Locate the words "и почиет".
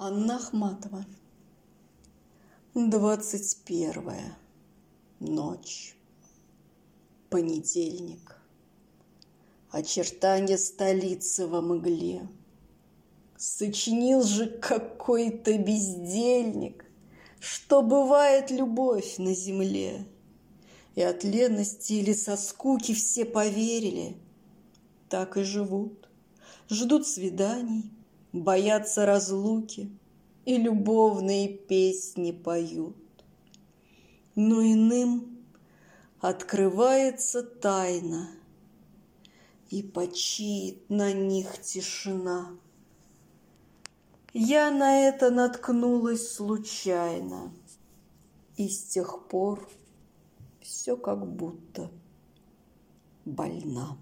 39.70-40.88